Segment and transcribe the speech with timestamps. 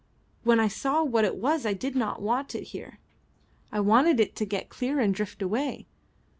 [0.41, 2.97] When I saw what it was I did not want it here.
[3.71, 5.85] I wanted it to get clear and drift away.